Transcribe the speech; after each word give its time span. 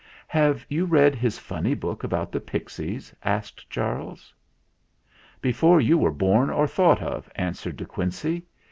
DE 0.01 0.07
QUINCEY 0.31 0.37
99 0.41 0.47
"Have 0.57 0.65
you 0.69 0.85
read 0.85 1.13
his 1.15 1.37
funny 1.37 1.73
book 1.75 2.03
about 2.03 2.31
the 2.31 2.39
pixies?" 2.39 3.13
asked 3.21 3.69
Charles. 3.69 4.33
"Before 5.41 5.79
you 5.79 5.95
were 5.95 6.09
born 6.11 6.49
or 6.49 6.65
thought 6.65 7.03
of," 7.03 7.29
an 7.35 7.53
swered 7.53 7.75
De 7.75 7.85
Quincey. 7.85 8.47